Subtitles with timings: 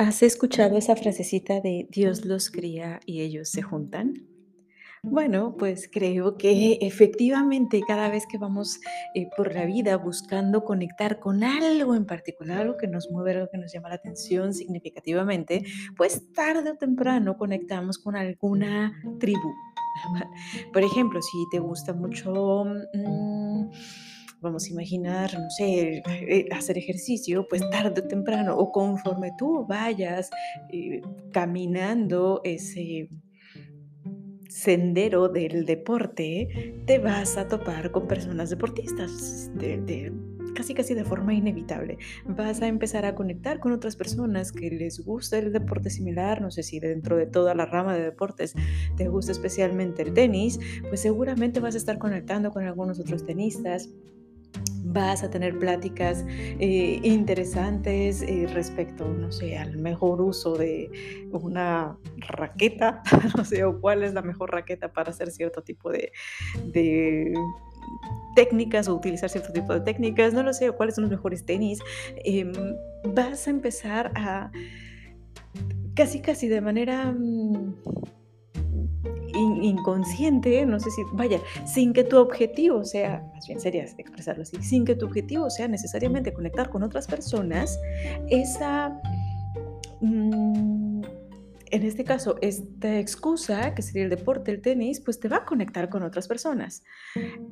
[0.00, 4.14] ¿Has escuchado esa frasecita de Dios los cría y ellos se juntan?
[5.02, 8.80] Bueno, pues creo que efectivamente cada vez que vamos
[9.14, 13.48] eh, por la vida buscando conectar con algo en particular, algo que nos mueve, algo
[13.52, 15.64] que nos llama la atención significativamente,
[15.98, 19.52] pues tarde o temprano conectamos con alguna tribu.
[20.72, 22.64] Por ejemplo, si te gusta mucho...
[22.94, 23.68] mm,
[24.40, 29.66] Vamos a imaginar, no sé, eh, hacer ejercicio, pues tarde o temprano, o conforme tú
[29.66, 30.30] vayas
[30.72, 33.10] eh, caminando ese
[34.48, 40.12] sendero del deporte, te vas a topar con personas deportistas, de,
[40.54, 41.98] casi casi de forma inevitable.
[42.26, 46.50] Vas a empezar a conectar con otras personas que les gusta el deporte similar, no
[46.50, 48.54] sé si dentro de toda la rama de deportes
[48.96, 53.90] te gusta especialmente el tenis, pues seguramente vas a estar conectando con algunos otros tenistas
[54.84, 60.90] vas a tener pláticas eh, interesantes eh, respecto, no sé, al mejor uso de
[61.32, 63.02] una raqueta,
[63.36, 66.12] no sé, o cuál es la mejor raqueta para hacer cierto tipo de,
[66.72, 67.34] de
[68.34, 71.44] técnicas o utilizar cierto tipo de técnicas, no lo sé, o cuáles son los mejores
[71.44, 71.80] tenis.
[72.24, 72.52] Em,
[73.04, 74.50] vas a empezar a
[75.94, 77.12] casi, casi de manera...
[77.12, 77.74] mm,
[79.40, 84.42] in- inconsciente, no sé si, vaya, sin que tu objetivo sea, más bien sería expresarlo
[84.42, 87.78] así, sin que tu objetivo sea necesariamente conectar con otras personas,
[88.28, 89.00] esa,
[90.00, 91.02] mm,
[91.72, 95.44] en este caso, esta excusa, que sería el deporte, el tenis, pues te va a
[95.44, 96.82] conectar con otras personas.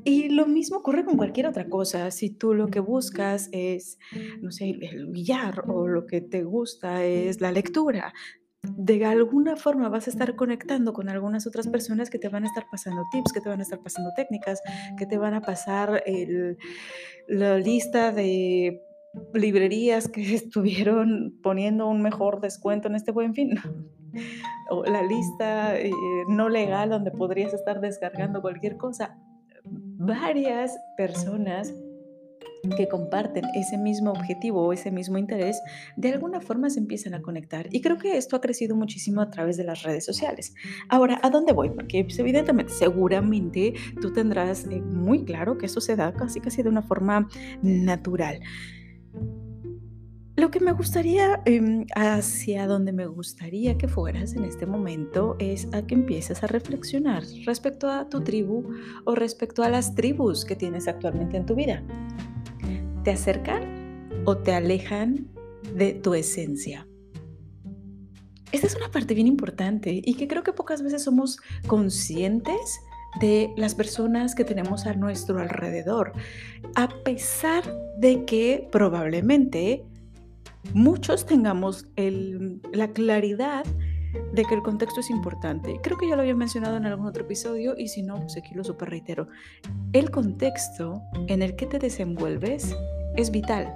[0.03, 2.11] Y lo mismo ocurre con cualquier otra cosa.
[2.11, 3.97] Si tú lo que buscas es,
[4.41, 8.13] no sé, el billar o lo que te gusta es la lectura,
[8.77, 12.47] de alguna forma vas a estar conectando con algunas otras personas que te van a
[12.47, 14.61] estar pasando tips, que te van a estar pasando técnicas,
[14.97, 16.57] que te van a pasar el-
[17.27, 18.83] la lista de
[19.35, 23.55] librerías que estuvieron poniendo un mejor descuento en este buen fin.
[24.71, 25.91] O la lista eh,
[26.29, 29.17] no legal donde podrías estar descargando cualquier cosa.
[29.65, 31.75] Varias personas
[32.77, 35.61] que comparten ese mismo objetivo o ese mismo interés,
[35.97, 37.69] de alguna forma se empiezan a conectar.
[37.71, 40.55] Y creo que esto ha crecido muchísimo a través de las redes sociales.
[40.89, 41.71] Ahora, ¿a dónde voy?
[41.71, 46.63] Porque pues, evidentemente, seguramente tú tendrás eh, muy claro que eso se da casi casi
[46.63, 47.29] de una forma
[47.63, 48.41] natural.
[50.39, 55.67] Lo que me gustaría, em, hacia donde me gustaría que fueras en este momento, es
[55.73, 58.63] a que empieces a reflexionar respecto a tu tribu
[59.05, 61.83] o respecto a las tribus que tienes actualmente en tu vida.
[63.09, 65.31] ¿Te acercan o te alejan
[65.75, 66.87] de tu esencia?
[68.53, 72.81] Esta es una parte bien importante y que creo que pocas veces somos conscientes
[73.19, 76.13] de las personas que tenemos a nuestro alrededor,
[76.75, 77.65] a pesar
[77.97, 79.87] de que probablemente
[80.75, 83.65] muchos tengamos la claridad
[84.35, 85.81] de que el contexto es importante.
[85.83, 88.55] Creo que ya lo había mencionado en algún otro episodio y si no, pues aquí
[88.55, 89.29] lo super reitero.
[89.95, 92.77] El contexto en el que te desenvuelves
[93.19, 93.75] es vital.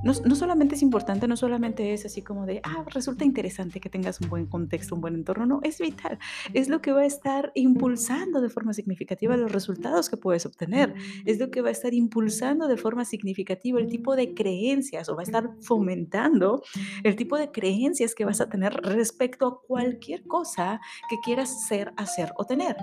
[0.00, 3.88] No, no solamente es importante, no solamente es así como de, ah, resulta interesante que
[3.88, 6.20] tengas un buen contexto, un buen entorno, no, es vital.
[6.52, 10.94] Es lo que va a estar impulsando de forma significativa los resultados que puedes obtener.
[11.24, 15.16] Es lo que va a estar impulsando de forma significativa el tipo de creencias o
[15.16, 16.62] va a estar fomentando
[17.02, 20.80] el tipo de creencias que vas a tener respecto a cualquier cosa
[21.10, 22.76] que quieras ser, hacer o tener.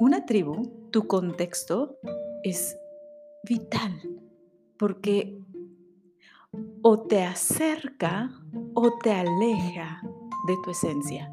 [0.00, 1.98] Una tribu, tu contexto
[2.42, 2.76] es
[3.44, 4.25] vital
[4.78, 5.38] porque
[6.82, 8.30] o te acerca
[8.74, 10.00] o te aleja
[10.46, 11.30] de tu esencia.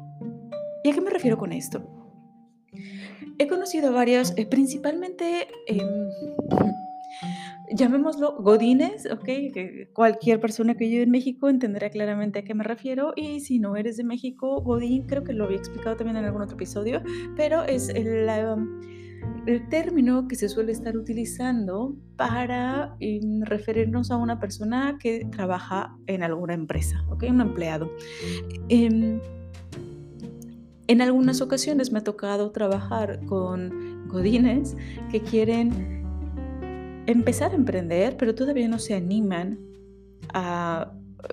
[0.82, 1.82] ¿Y a qué me refiero con esto?
[3.38, 6.08] He conocido varios, eh, principalmente, em,
[7.74, 9.28] llamémoslo godines, ¿ok?
[9.92, 13.12] Cualquier persona que vive en México entenderá claramente a qué me refiero.
[13.16, 16.42] Y si no eres de México, godín, creo que lo había explicado también en algún
[16.42, 17.02] otro episodio,
[17.36, 18.56] pero es la-
[19.46, 25.96] el término que se suele estar utilizando para em, referirnos a una persona que trabaja
[26.06, 27.24] en alguna empresa, ¿ok?
[27.28, 27.90] Un empleado.
[28.68, 29.20] Em,
[30.86, 34.76] en algunas ocasiones me ha tocado trabajar con godines
[35.10, 36.04] que quieren
[37.06, 39.58] empezar a emprender, pero todavía no se animan
[40.32, 40.92] a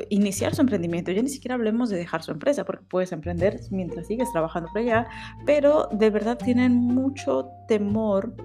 [0.10, 1.12] iniciar su emprendimiento.
[1.12, 4.82] Ya ni siquiera hablemos de dejar su empresa, porque puedes emprender mientras sigues trabajando por
[4.82, 5.08] allá,
[5.46, 8.36] pero de verdad tienen mucho temor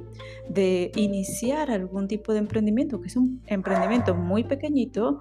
[0.49, 5.21] de iniciar algún tipo de emprendimiento, que es un emprendimiento muy pequeñito,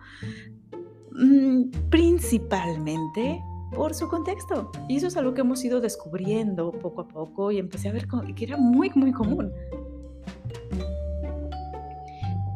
[1.11, 3.41] mm, principalmente
[3.73, 4.71] por su contexto.
[4.87, 8.07] Y eso es algo que hemos ido descubriendo poco a poco y empecé a ver
[8.35, 9.51] que era muy, muy común.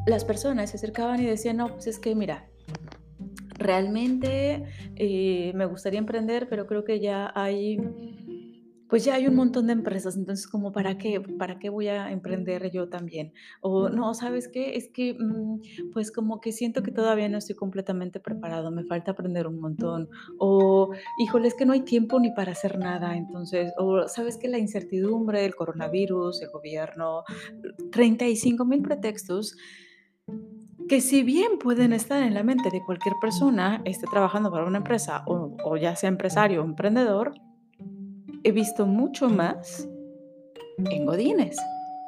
[0.05, 2.47] Las personas se acercaban y decían, no, pues es que mira,
[3.59, 4.63] Realmente
[4.95, 7.77] eh, me gustaría emprender, pero creo que ya hay
[8.89, 12.11] pues ya hay un montón de empresas, entonces como para qué, para qué voy a
[12.11, 13.33] emprender yo también.
[13.61, 14.75] O no, ¿sabes qué?
[14.75, 19.11] Es que mm, pues como que siento que todavía no estoy completamente preparado, me falta
[19.11, 20.09] aprender un montón.
[20.39, 20.89] O
[21.19, 24.57] híjole, es que no hay tiempo ni para hacer nada, entonces, o sabes que la
[24.57, 27.23] incertidumbre, el coronavirus, el gobierno,
[27.91, 29.55] 35 mil pretextos
[30.89, 34.79] que si bien pueden estar en la mente de cualquier persona, esté trabajando para una
[34.79, 37.33] empresa o, o ya sea empresario o emprendedor,
[38.43, 39.87] he visto mucho más
[40.77, 41.57] en Godines.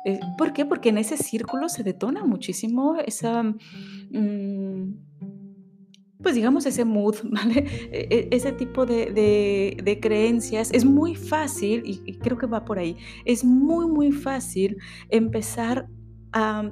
[0.05, 0.65] Eh, ¿Por qué?
[0.65, 4.93] Porque en ese círculo se detona muchísimo esa, mm,
[6.21, 7.65] pues digamos, ese mood, ¿vale?
[7.91, 10.71] E, e, ese tipo de, creencias.
[10.73, 14.77] Es muy fácil, y, creo que va por ahí, es muy, muy fácil
[15.09, 15.87] empezar
[16.33, 16.71] a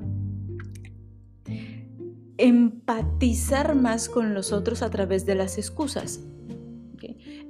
[2.39, 6.21] empatizar más con los otros a través de las excusas.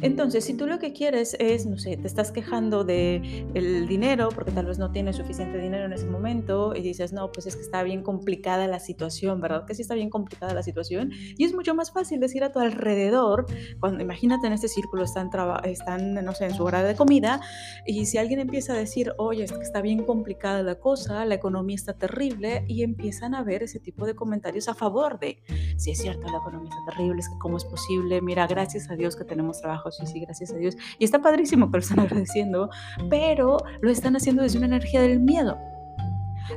[0.01, 4.29] Entonces, si tú lo que quieres es, no sé, te estás quejando de el dinero
[4.33, 7.57] porque tal vez no tienes suficiente dinero en ese momento y dices, no, pues es
[7.57, 9.65] que está bien complicada la situación, ¿verdad?
[9.65, 12.59] Que sí está bien complicada la situación y es mucho más fácil decir a tu
[12.59, 13.45] alrededor,
[13.81, 15.29] cuando imagínate en este círculo están,
[15.65, 17.41] están no sé, en su hora de comida
[17.85, 21.35] y si alguien empieza a decir, oye, es que está bien complicada la cosa, la
[21.35, 25.41] economía está terrible y empiezan a ver ese tipo de comentarios a favor de,
[25.75, 28.95] si es cierto, la economía está terrible, es que cómo es posible, mira, gracias a
[28.95, 30.75] Dios que tenemos trabajo sí, sí, gracias a Dios.
[30.97, 32.69] Y está padrísimo que lo están agradeciendo,
[33.09, 35.57] pero lo están haciendo desde una energía del miedo.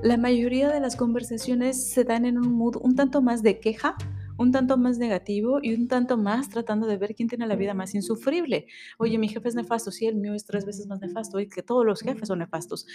[0.02, 3.96] La mayoría de las conversaciones se dan en un mood un tanto más de queja,
[4.38, 7.74] un tanto más negativo y un tanto más tratando de ver quién tiene la vida
[7.74, 8.66] más insufrible.
[8.98, 11.62] Oye, mi jefe es nefasto, sí, el mío es tres veces más nefasto y que
[11.62, 12.86] todos los jefes son nefastos.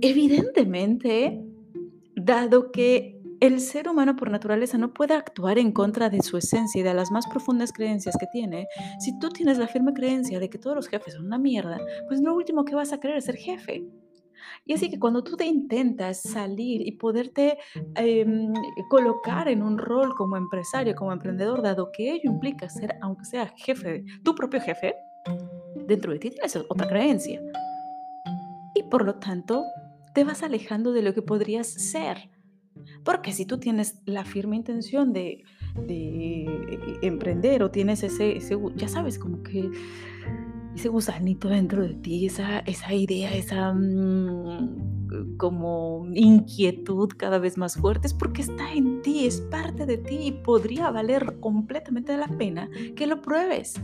[0.00, 1.42] Evidentemente,
[2.14, 3.13] dado que
[3.46, 6.94] el ser humano por naturaleza no puede actuar en contra de su esencia y de
[6.94, 8.66] las más profundas creencias que tiene.
[9.00, 12.20] Si tú tienes la firme creencia de que todos los jefes son una mierda, pues
[12.20, 13.84] lo último que vas a querer es ser jefe.
[14.64, 17.58] Y así que cuando tú te intentas salir y poderte
[17.96, 18.50] em,
[18.88, 23.52] colocar en un rol como empresario, como emprendedor, dado que ello implica ser, aunque sea
[23.58, 24.94] jefe, tu propio jefe,
[25.86, 27.42] dentro de ti tienes otra creencia.
[28.74, 29.64] Y por lo tanto,
[30.14, 32.30] te vas alejando de lo que podrías ser.
[33.04, 35.44] Porque si tú tienes la firme intención de,
[37.02, 38.38] emprender o tienes ese,
[38.76, 39.70] ya sabes, como que
[40.74, 47.76] ese gusanito dentro de ti, esa, esa idea, esa mm, como inquietud cada vez más
[47.76, 52.28] fuerte, es porque está en ti, es parte de ti y podría valer completamente la
[52.28, 53.74] pena que lo pruebes.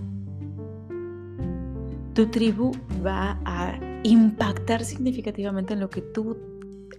[2.14, 2.72] Tu tribu
[3.04, 6.36] va a impactar significativamente en lo que tú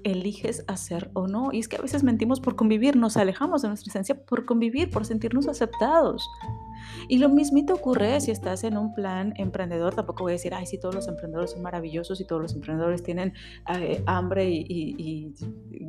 [0.04, 1.52] eliges hacer o no.
[1.52, 4.90] Y es que a veces mentimos por convivir, nos alejamos de nuestra esencia por convivir,
[4.90, 6.28] por sentirnos aceptados.
[7.08, 9.96] Y lo mismito ocurre si estás en un plan emprendedor.
[9.96, 13.04] Tampoco voy a decir, ay, si todos los emprendedores son maravillosos y todos los emprendedores
[13.04, 13.34] tienen
[13.74, 15.34] eh, hambre y,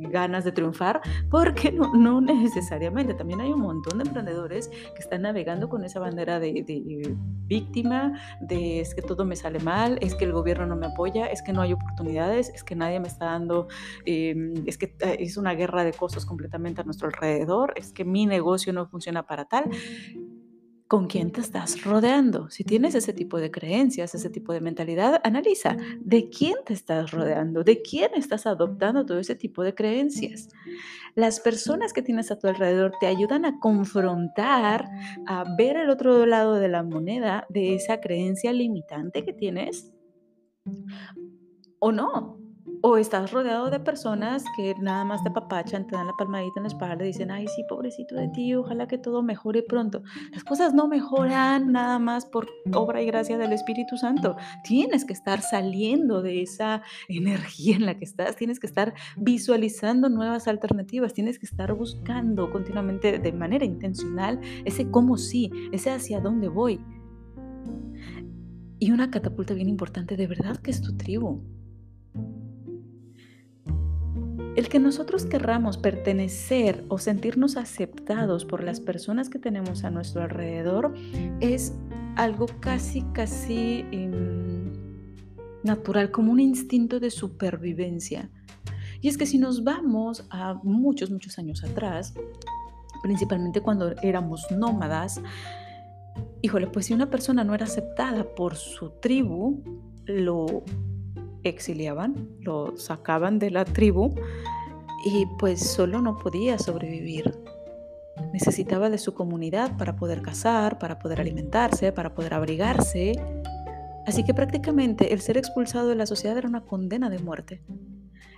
[0.09, 3.13] ganas de triunfar, porque no, no, necesariamente.
[3.13, 7.15] También hay un montón de emprendedores que están navegando con esa bandera de,
[7.47, 11.25] víctima, de es que todo me sale mal, es que el gobierno no me apoya,
[11.27, 13.67] es que no hay oportunidades, es que nadie me está dando,
[14.05, 18.05] em, es que eh, es una guerra de costos completamente a nuestro alrededor, es que
[18.05, 19.69] mi negocio no funciona para tal
[20.93, 22.51] con quién te estás rodeando.
[22.51, 27.09] Si tienes ese tipo de creencias, ese tipo de mentalidad, analiza de quién te estás
[27.09, 30.49] rodeando, de quién estás adoptando todo ese tipo de creencias.
[31.15, 34.87] Las personas que tienes a tu alrededor te ayudan a confrontar,
[35.25, 39.91] a ver el otro lado de la moneda de esa creencia limitante que tienes
[41.79, 42.42] o no.
[42.85, 46.63] O estás rodeado de personas que nada más te papachan, te dan la palmadita en
[46.63, 50.03] la espalda y dicen, ay, sí, pobrecito de ti, ojalá que todo mejore pronto.
[50.33, 54.35] Las cosas no mejoran nada más por obra y gracia del Espíritu Santo.
[54.65, 60.09] Tienes que estar saliendo de esa energía en la que estás, tienes que estar visualizando
[60.09, 66.19] nuevas alternativas, tienes que estar buscando continuamente de manera intencional ese cómo sí, ese hacia
[66.19, 66.81] dónde voy.
[68.77, 71.41] Y una catapulta bien importante, de verdad que es tu tribu.
[74.55, 80.21] El que nosotros querramos pertenecer o sentirnos aceptados por las personas que tenemos a nuestro
[80.21, 80.93] alrededor
[81.39, 81.73] es
[82.15, 84.71] algo casi, casi em,
[85.63, 88.29] natural, como un instinto de supervivencia.
[89.01, 92.13] Y es que si nos vamos a muchos, muchos años atrás,
[93.01, 95.19] principalmente cuando éramos nómadas,
[96.43, 99.63] híjole, pues si una persona no era aceptada por su tribu,
[100.05, 100.63] lo
[101.43, 104.13] exiliaban, lo sacaban de la tribu
[105.05, 107.33] y pues solo no podía sobrevivir.
[108.31, 113.13] necesitaba de su comunidad para poder cazar, para poder alimentarse, para poder abrigarse.
[114.05, 117.61] Así que prácticamente el ser expulsado de la sociedad era una condena de muerte.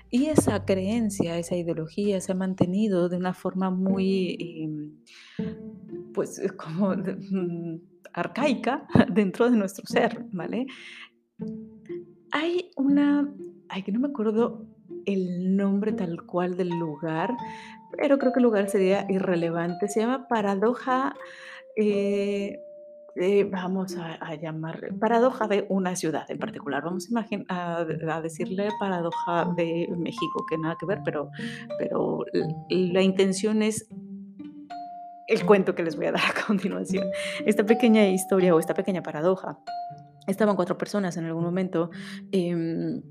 [0.09, 5.01] Y esa creencia, esa ideología se ha mantenido de una forma muy,
[6.13, 7.81] pues, como mm,
[8.13, 10.67] arcaica dentro de nuestro ser, ¿vale?
[12.37, 13.33] Hay una,
[13.69, 14.65] ay, que no me acuerdo
[15.05, 17.33] el nombre tal cual del lugar,
[17.97, 19.87] pero creo que el lugar sería irrelevante.
[19.87, 21.15] Se llama paradoja,
[21.77, 22.59] eh,
[23.15, 26.83] eh, vamos a, a llamar paradoja de una ciudad en particular.
[26.83, 27.07] Vamos
[27.47, 31.29] a, a, decirle paradoja de México, que nada que ver, pero,
[31.79, 32.25] pero
[32.69, 33.87] la intención es
[35.29, 37.07] el cuento que les voy a dar a continuación.
[37.45, 39.57] Esta pequeña historia o esta pequeña paradoja.
[40.27, 41.89] Estaban cuatro personas en algún momento.
[42.31, 43.01] Em,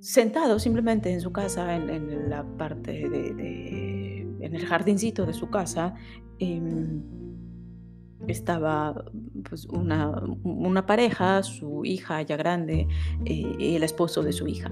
[0.00, 5.94] sentado simplemente en su casa, en, la parte de, en el jardincito de su casa,
[6.38, 7.02] em,
[8.28, 9.04] estaba
[9.48, 12.86] pues, una, pareja, su hija ya grande
[13.24, 14.70] eh, y el esposo de su hija.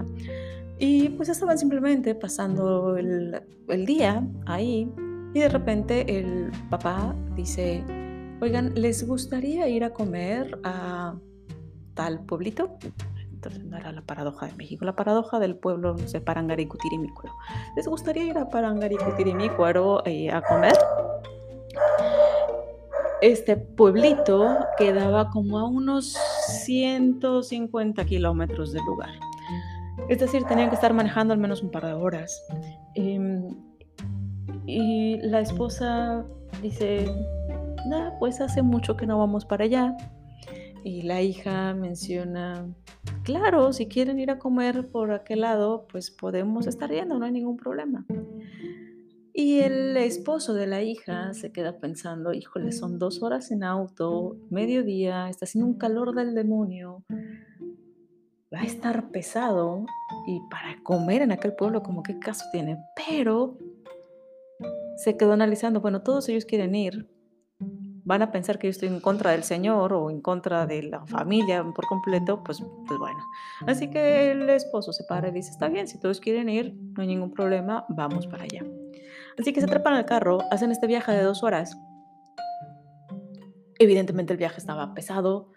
[0.78, 4.88] Y pues estaban simplemente pasando el, el día ahí
[5.34, 7.82] y de repente el papá dice,
[8.44, 11.14] oigan, ¿les gustaría ir a comer a
[11.94, 12.78] tal pueblito?
[13.44, 17.34] entonces no era la paradoja de México, la paradoja del pueblo, no sé, Parangaricutirimícuaro.
[17.76, 20.72] ¿Les gustaría ir a Parangaricutirimícuaro eh, a comer?
[23.20, 26.16] Este pueblito quedaba como a unos
[26.62, 29.10] 150 kilómetros del lugar.
[30.08, 32.42] Es decir, tenían que estar manejando al menos un par de horas.
[32.94, 33.48] Em,
[34.66, 36.24] y la esposa
[36.62, 37.06] dice,
[37.86, 39.96] nada, pues hace mucho que no vamos para allá.
[40.82, 42.66] Y la hija menciona,
[43.22, 47.32] claro, si quieren ir a comer por aquel lado, pues podemos estar yendo, no hay
[47.32, 48.04] ningún problema.
[49.36, 54.36] Y el esposo de la hija se queda pensando, híjole, son dos horas en auto,
[54.48, 57.02] mediodía, está haciendo un calor del demonio,
[58.54, 59.86] va a estar pesado
[60.28, 62.78] y para comer en aquel pueblo, como qué caso tiene.
[63.08, 63.58] Pero
[64.96, 67.08] se quedó analizando, bueno, todos ellos quieren ir,
[68.04, 71.06] van a pensar que yo estoy en contra del Señor o en contra de la
[71.06, 73.18] familia por completo, pues, pues bueno.
[73.66, 77.02] Así que el esposo se para y dice, está bien, si todos quieren ir, no
[77.02, 78.64] hay ningún problema, vamos para allá.
[79.38, 81.78] Así que se trepan al carro, hacen este viaje de dos horas.
[83.78, 85.50] Evidentemente el viaje estaba pesado,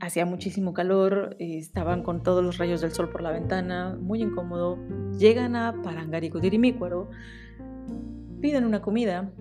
[0.00, 4.78] hacía muchísimo calor, estaban con todos los rayos del sol por la ventana, muy incómodo.
[5.18, 7.10] Llegan a Parangaricutirimícuaro,
[8.40, 9.32] piden una comida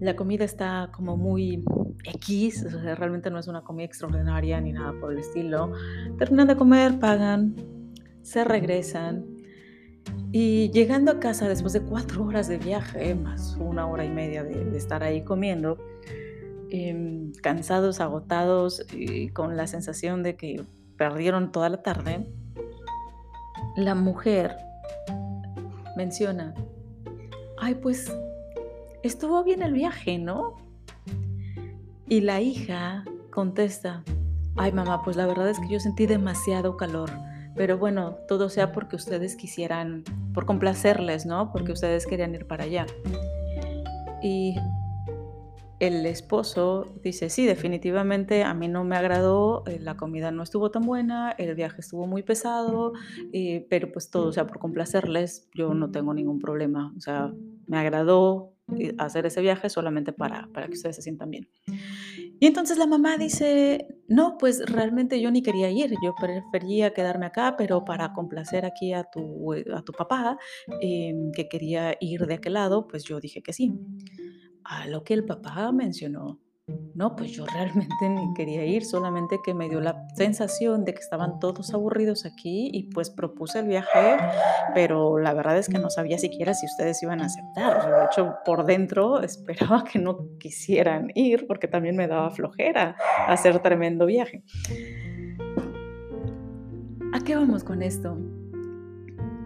[0.00, 1.62] la comida está como muy
[2.04, 5.72] X, realmente no es una comida extraordinaria ni nada por el estilo.
[6.18, 7.54] Terminan de comer, pagan,
[8.22, 9.26] se regresan
[10.32, 14.42] y llegando a casa después de cuatro horas de viaje, más una hora y media
[14.42, 15.76] de, estar ahí comiendo,
[16.70, 20.64] em, cansados, agotados y con la sensación de que
[20.96, 22.26] perdieron toda la tarde,
[23.76, 24.56] la mujer
[25.96, 26.54] menciona,
[27.58, 28.10] ay pues
[29.02, 30.56] estuvo bien el viaje, ¿no?
[32.08, 34.02] Y la hija contesta,
[34.56, 37.10] ay mamá, pues la verdad es que yo sentí demasiado calor,
[37.54, 40.04] pero bueno, todo sea porque ustedes quisieran,
[40.34, 41.52] por complacerles, ¿no?
[41.52, 42.86] Porque ustedes querían ir para allá.
[44.22, 44.56] Y
[45.80, 50.70] el esposo dice, sí, definitivamente a mí no me agradó, eh, la comida no estuvo
[50.70, 52.92] tan buena, el viaje estuvo muy pesado,
[53.70, 57.32] pero pues todo sea por complacerles, yo no tengo ningún problema, o sea,
[57.66, 58.52] me agradó,
[58.98, 61.48] hacer ese viaje solamente para, para que ustedes se sientan bien.
[62.42, 67.26] Y entonces la mamá dice, no, pues realmente yo ni quería ir, yo prefería quedarme
[67.26, 70.38] acá, pero para complacer aquí a tu, a tu papá,
[70.80, 73.74] em, que quería ir de aquel lado, pues yo dije que sí.
[74.64, 76.40] A lo que el papá mencionó,
[76.94, 81.00] no, pues yo realmente ni quería ir, solamente que me dio la sensación de que
[81.00, 84.16] estaban todos aburridos aquí y pues propuse el viaje,
[84.74, 88.00] pero la verdad es que no sabía siquiera si ustedes iban a aceptar.
[88.00, 92.96] De hecho, por dentro esperaba que no quisieran ir porque también me daba flojera
[93.26, 94.42] hacer tremendo viaje.
[97.12, 98.16] ¿A qué vamos con esto?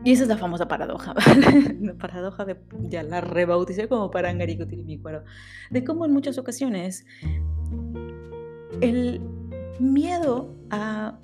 [0.04, 1.14] Y esa es la famosa paradoja,
[1.80, 5.25] la paradoja de, ya la rebauticé como Parangaricutirimícuaro,
[5.70, 7.06] de cómo en muchas ocasiones
[8.82, 9.23] el
[9.80, 11.18] miedo a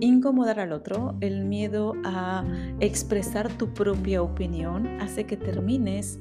[0.00, 2.44] incomodar al otro, el miedo a
[2.80, 6.18] expresar tu propia opinión, hace que termines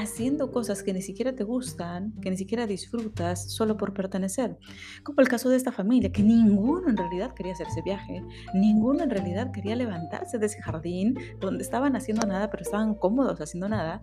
[0.00, 4.58] haciendo cosas que ni siquiera te gustan, que ni siquiera disfrutas solo por pertenecer.
[5.02, 8.22] Como el caso de esta familia, que ninguno en realidad quería hacer ese viaje,
[8.54, 13.40] ninguno en realidad quería levantarse de ese jardín donde estaban haciendo nada, pero estaban cómodos
[13.40, 14.02] haciendo nada,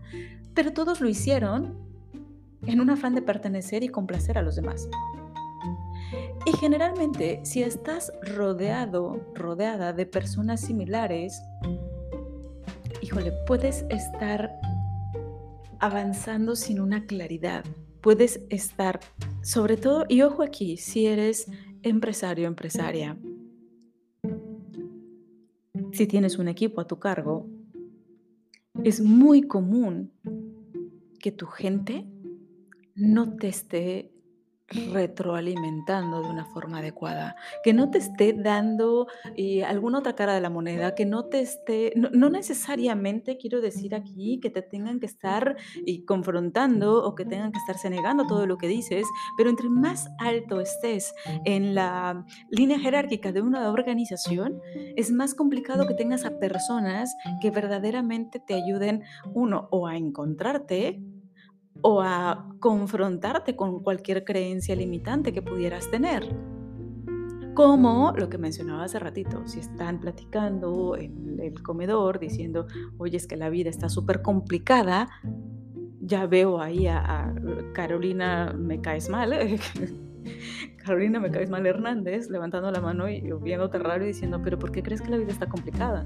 [0.54, 1.78] pero todos lo hicieron
[2.66, 4.90] en un afán de pertenecer y complacer a los demás.
[6.46, 11.42] Y generalmente, si estás rodeado, rodeada de personas similares,
[13.02, 14.52] híjole, puedes estar
[15.80, 17.66] avanzando sin una claridad.
[18.02, 19.00] Puedes estar,
[19.42, 21.50] sobre todo, y ojo aquí, si eres
[21.82, 23.18] empresario, empresaria,
[25.92, 27.50] si tienes un equipo a tu cargo,
[28.84, 30.12] es muy común
[31.20, 32.06] que tu gente
[32.96, 34.15] no te esté
[34.68, 39.08] retroalimentando de una forma adecuada, que no te esté dando
[39.38, 43.94] eh, alguna otra cara de la moneda, que no te esté, no, necesariamente quiero decir
[43.94, 45.56] aquí que te tengan que estar
[45.86, 49.06] eh, confrontando o que tengan que estarse negando todo lo que dices,
[49.38, 51.14] pero entre más alto estés
[51.46, 54.60] en la línea jerárquica de una organización,
[54.96, 59.04] es más complicado que tengas a personas que verdaderamente te ayuden,
[59.34, 61.02] uno, o a encontrarte,
[61.82, 66.28] o a confrontarte con cualquier creencia limitante que pudieras tener.
[67.54, 72.68] Como lo que mencionaba hace ratito, si están platicando en el comedor diciendo,
[72.98, 75.08] oye, es que la vida está súper complicada,
[76.02, 77.34] ya veo ahí a,
[77.74, 79.34] Carolina Me Caes Mal,
[80.86, 84.72] Carolina Me Caes Mal Hernández levantando la mano y viéndote raro y diciendo, pero ¿por
[84.72, 86.06] qué crees que la vida está complicada?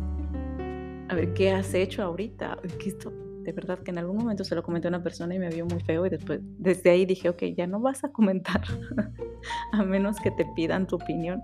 [1.09, 2.59] A ver, ¿qué has hecho ahorita?
[2.77, 3.11] ¿Qué esto?
[3.49, 5.65] De verdad que en algún momento se lo comenté a una persona y me vio
[5.65, 8.61] muy feo y después desde ahí dije, ok, ya no vas a comentar
[9.73, 11.41] a menos que te pidan tu opinión.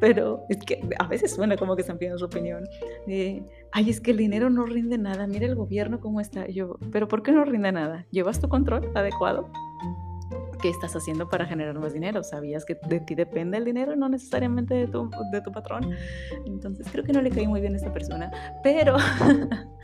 [0.00, 2.64] Pero es que a veces suena como que están pidiendo su opinión.
[3.72, 6.48] Ay, es que el dinero no rinde nada, mira el gobierno cómo está.
[6.48, 8.06] yo, pero ¿por qué no rinde nada?
[8.10, 9.50] ¿Llevas tu control adecuado?
[10.62, 12.22] ¿Qué estás haciendo para generar más dinero?
[12.22, 15.90] ¿Sabías que de ti depende el dinero, no necesariamente de tu, de tu patrón?
[16.46, 18.30] Entonces creo que no le caí muy bien a esta persona,
[18.62, 18.96] pero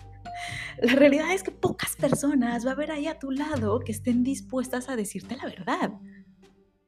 [0.83, 4.23] La realidad es que pocas personas va a haber ahí a tu lado que estén
[4.23, 5.93] dispuestas a decirte la verdad.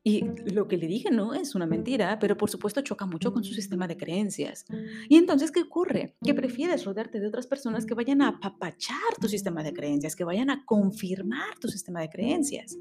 [0.03, 3.45] Y lo que le dije no es una mentira, pero por supuesto choca mucho con
[3.45, 4.65] su sistema de creencias.
[5.09, 6.17] Y entonces, ¿qué ocurre?
[6.23, 10.25] Que prefieres rodearte de otras personas que vayan a apapachar tu sistema de creencias, que
[10.25, 12.79] vayan a confirmar tu sistema de creencias.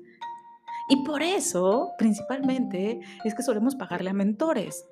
[0.89, 4.85] Y por eso, principalmente, es que solemos pagarle a mentores,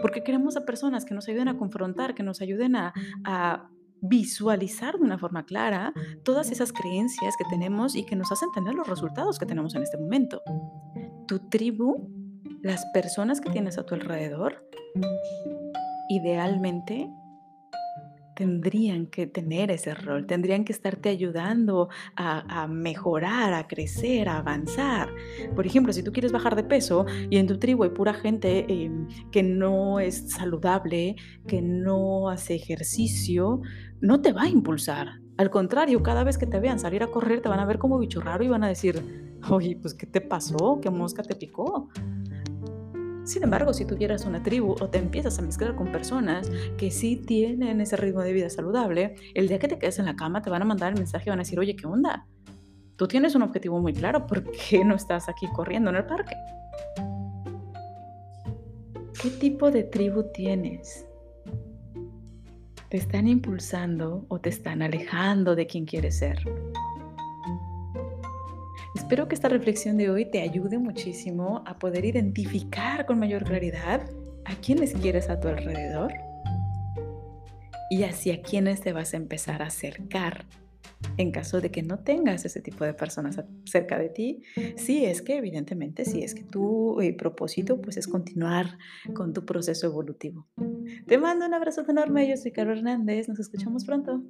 [0.00, 3.68] porque queremos a personas que nos ayuden a confrontar, que nos ayuden a, a
[4.06, 5.92] visualizar de una forma clara
[6.24, 9.82] todas esas creencias que tenemos y que nos hacen tener los resultados que tenemos en
[9.82, 10.42] este momento.
[11.26, 12.10] Tu tribu,
[12.62, 14.68] las personas que tienes a tu alrededor,
[16.08, 17.10] idealmente
[18.34, 25.08] tendrían que tener ese rol, tendrían que estarte ayudando a, mejorar, a crecer, a avanzar.
[25.54, 28.66] Por ejemplo, si tú quieres bajar de peso y en tu tribu hay pura gente
[28.68, 31.16] em, que no es saludable,
[31.46, 33.60] que no hace ejercicio,
[34.00, 35.20] no te va a impulsar.
[35.36, 37.98] Al contrario, cada vez que te vean salir a correr, te van a ver como
[37.98, 39.02] bicho raro y van a decir,
[39.50, 40.78] oye, pues ¿qué te pasó?
[40.80, 41.88] ¿Qué mosca te picó?
[43.24, 47.16] Sin embargo, si tuvieras una tribu o te empiezas a mezclar con personas que sí
[47.16, 50.50] tienen ese ritmo de vida saludable, el día que te quedes en la cama te
[50.50, 52.26] van a mandar el mensaje y van a decir, oye, ¿qué onda?
[52.96, 56.34] Tú tienes un objetivo muy claro, ¿por qué no estás aquí corriendo en el parque?
[59.20, 61.06] ¿Qué tipo de tribu tienes?
[62.90, 66.38] ¿Te están impulsando o te están alejando de quien quieres ser?
[69.04, 74.00] Espero que esta reflexión de hoy te ayude muchísimo a poder identificar con mayor claridad
[74.46, 76.14] a quienes quieres a tu alrededor
[77.90, 80.46] y hacia quienes te vas a empezar a acercar
[81.18, 84.42] en caso de que no tengas ese tipo de personas cerca de ti,
[84.76, 88.78] si es que evidentemente, si es que tu eh, propósito pues es continuar
[89.12, 90.48] con tu proceso evolutivo.
[91.06, 94.22] Te mando un abrazo enorme, yo soy Caro Hernández, nos escuchamos pronto.